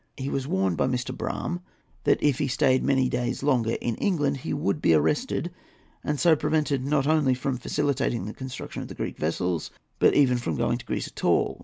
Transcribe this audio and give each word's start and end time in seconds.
He 0.17 0.29
was 0.29 0.47
warned 0.47 0.77
by 0.77 0.87
Mr. 0.87 1.15
Brougham 1.15 1.61
that, 2.05 2.23
if 2.23 2.39
he 2.39 2.47
stayed 2.47 2.83
many 2.83 3.07
days 3.07 3.43
longer 3.43 3.77
in 3.79 3.93
England, 3.97 4.37
he 4.37 4.51
would 4.51 4.81
be 4.81 4.95
arrested 4.95 5.51
and 6.03 6.19
so 6.19 6.35
prevented 6.35 6.83
not 6.83 7.05
only 7.05 7.35
from 7.35 7.57
facilitating 7.57 8.25
the 8.25 8.33
construction 8.33 8.81
of 8.81 8.87
the 8.87 8.95
Greek 8.95 9.19
vessels, 9.19 9.69
but 9.99 10.15
even 10.15 10.39
from 10.39 10.55
going 10.55 10.79
to 10.79 10.85
Greece 10.87 11.07
at 11.07 11.23
all. 11.23 11.59